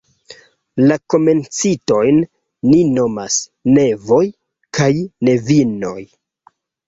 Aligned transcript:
La 0.91 0.95
komencintojn 1.13 2.21
ni 2.71 2.79
nomas 2.95 3.37
"nevoj" 3.77 4.23
kaj 4.79 4.89
"nevinoj". 5.29 5.97